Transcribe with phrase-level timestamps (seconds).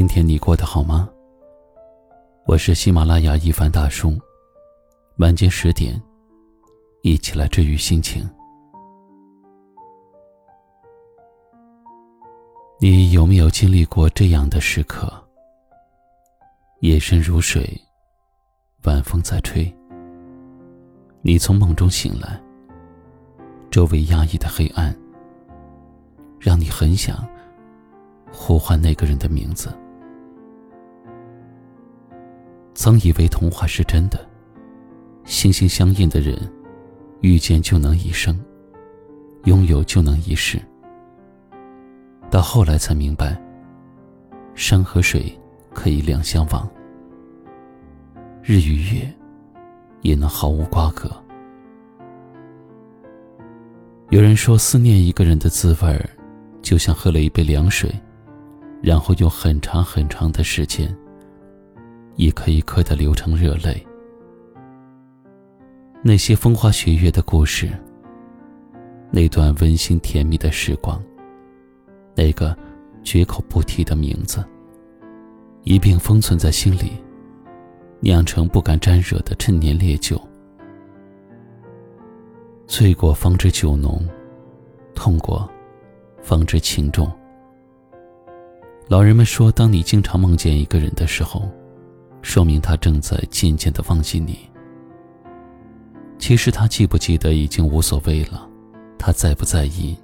[0.00, 1.10] 今天你过得好吗？
[2.46, 4.18] 我是喜马拉雅一凡大叔，
[5.18, 6.02] 晚间十点，
[7.02, 8.26] 一起来治愈心情。
[12.80, 15.12] 你有没有经历过这样的时刻？
[16.80, 17.78] 夜深如水，
[18.84, 19.70] 晚风在吹，
[21.20, 22.40] 你从梦中醒来，
[23.70, 24.96] 周围压抑的黑暗，
[26.38, 27.22] 让你很想。
[28.32, 29.70] 呼唤那个人的名字。
[32.82, 34.26] 曾以为童话是真的，
[35.26, 36.50] 心心相印的人，
[37.20, 38.34] 遇见就能一生，
[39.44, 40.58] 拥有就能一世。
[42.30, 43.38] 到后来才明白，
[44.54, 45.38] 山和水
[45.74, 46.66] 可以两相忘，
[48.42, 49.14] 日与月
[50.00, 51.10] 也能毫无瓜葛。
[54.08, 56.08] 有人说，思念一个人的滋味儿，
[56.62, 57.92] 就像喝了一杯凉水。
[58.80, 60.96] 然后用很长很长的时间，
[62.20, 63.82] 一颗一颗的流成热泪。
[66.02, 67.70] 那些风花雪月的故事，
[69.10, 71.02] 那段温馨甜蜜的时光，
[72.14, 72.54] 那个
[73.02, 74.44] 绝口不提的名字，
[75.62, 76.92] 一并封存在心里，
[78.00, 80.20] 酿成不敢沾惹的陈年烈酒。
[82.66, 84.06] 醉过方知酒浓，
[84.94, 85.48] 痛过
[86.20, 87.10] 方知情重。
[88.88, 91.48] 老人们说，当你经常梦见一个人的时候，
[92.22, 94.38] 说明他正在渐渐的忘记你。
[96.18, 98.48] 其实他记不记得已经无所谓了，
[98.98, 99.96] 他在不在意，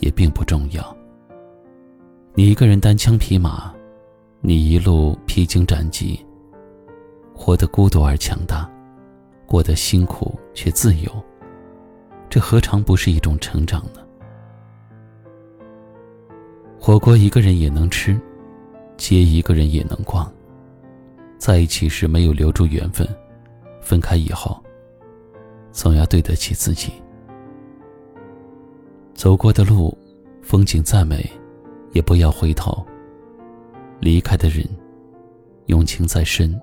[0.00, 0.96] 也并不重要。
[2.34, 3.72] 你一个人单枪匹马，
[4.40, 6.18] 你一路披荆斩棘，
[7.34, 8.68] 活得孤独而强大，
[9.46, 11.12] 过得辛苦却自由，
[12.28, 14.00] 这何尝不是一种成长呢？
[16.80, 18.20] 火锅一个人也能吃，
[18.96, 20.30] 街一个人也能逛。
[21.42, 23.04] 在一起时没有留住缘分，
[23.80, 24.62] 分开以后，
[25.72, 26.92] 总要对得起自己。
[29.12, 29.92] 走过的路，
[30.40, 31.28] 风景再美，
[31.90, 32.86] 也不要回头。
[33.98, 34.64] 离开的人，
[35.66, 36.56] 用情再深，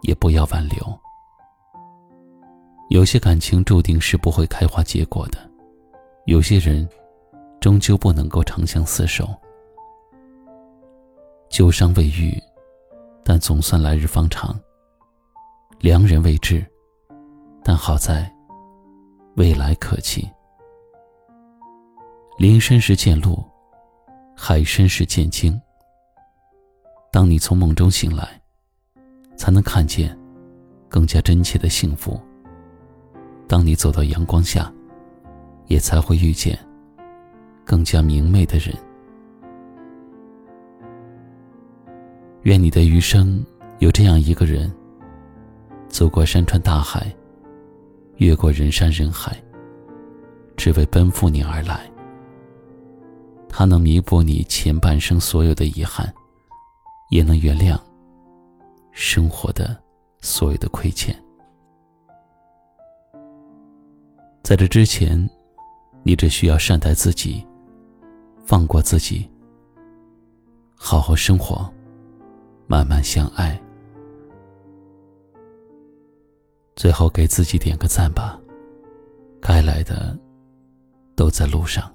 [0.00, 0.98] 也不要挽留。
[2.88, 5.36] 有些感情注定是不会开花结果的，
[6.24, 6.88] 有些人。
[7.60, 9.28] 终究不能够长相厮守，
[11.50, 12.38] 旧伤未愈，
[13.24, 14.54] 但总算来日方长。
[15.80, 16.64] 良人未至，
[17.62, 18.30] 但好在
[19.36, 20.28] 未来可期。
[22.38, 23.42] 林深时见鹿，
[24.36, 25.60] 海深时见鲸。
[27.12, 28.40] 当你从梦中醒来，
[29.36, 30.18] 才能看见
[30.88, 32.20] 更加真切的幸福。
[33.46, 34.72] 当你走到阳光下，
[35.66, 36.58] 也才会遇见。
[37.64, 38.74] 更加明媚的人。
[42.44, 43.42] 愿你的余生
[43.78, 44.70] 有这样一个人，
[45.88, 47.10] 走过山川大海，
[48.16, 49.42] 越过人山人海，
[50.54, 51.90] 只为奔赴你而来。
[53.48, 56.12] 他能弥补你前半生所有的遗憾，
[57.08, 57.80] 也能原谅
[58.92, 59.74] 生活的
[60.20, 61.16] 所有的亏欠。
[64.42, 65.18] 在这之前，
[66.02, 67.42] 你只需要善待自己。
[68.44, 69.26] 放过自己，
[70.74, 71.66] 好好生活，
[72.66, 73.60] 慢慢相爱。
[76.74, 78.40] 最后给自己点个赞吧，
[79.40, 80.18] 该来的
[81.14, 81.93] 都在路上。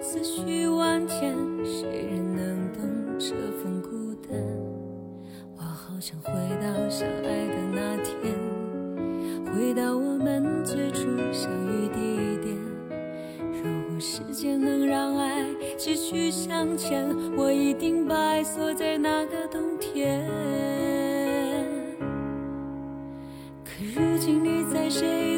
[0.00, 1.34] 思绪万千，
[1.64, 2.82] 谁人能懂
[3.18, 4.38] 这份孤单？
[5.56, 8.34] 我好想回到相爱的那天，
[9.46, 11.02] 回到我们最初
[11.32, 12.56] 相遇地点。
[13.52, 15.46] 如果时间能让爱
[15.76, 20.28] 继续向前，我一定白锁在那个冬天。
[23.64, 25.31] 可如今你在谁？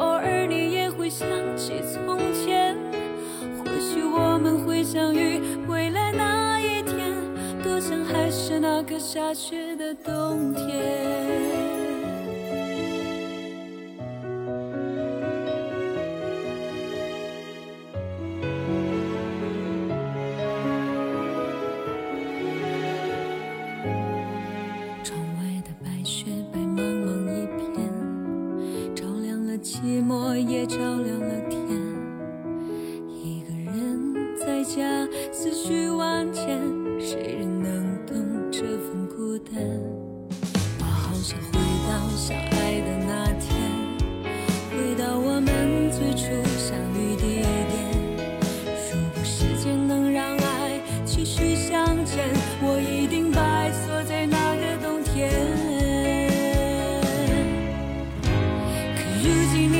[0.00, 2.74] 偶尔你也会想起从前。
[3.58, 7.14] 或许我们会相遇未来那一天
[7.62, 11.69] 多想还是那个下雪的冬天。
[29.62, 31.99] 寂寞也照亮了天。
[59.22, 59.79] 如今你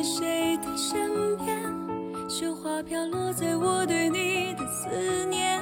[0.00, 1.60] 在谁的身边，
[2.26, 5.60] 雪花飘落在我对你的思念，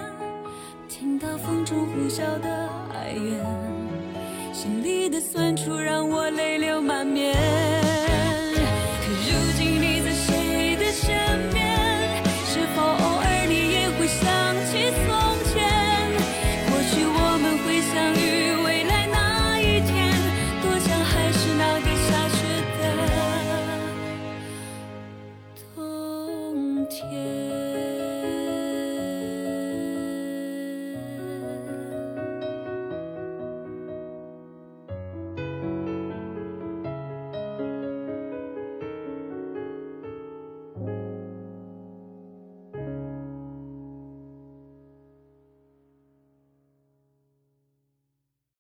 [0.89, 7.35] 听到风中呼啸的哀怨，心里的酸楚让我泪流满面。